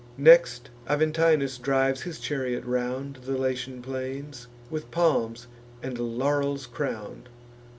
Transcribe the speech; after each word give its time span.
Next 0.17 0.71
Aventinus 0.89 1.59
drives 1.61 2.01
his 2.01 2.19
chariot 2.19 2.65
round 2.65 3.17
The 3.27 3.37
Latian 3.37 3.83
plains, 3.83 4.47
with 4.71 4.89
palms 4.89 5.45
and 5.83 5.95
laurels 5.99 6.65
crown'd. 6.65 7.29